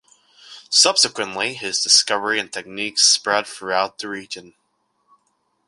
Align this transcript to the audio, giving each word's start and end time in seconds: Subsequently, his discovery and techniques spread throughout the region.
Subsequently, 0.71 1.53
his 1.53 1.79
discovery 1.79 2.39
and 2.39 2.51
techniques 2.51 3.03
spread 3.03 3.45
throughout 3.45 3.99
the 3.99 4.09
region. 4.09 4.55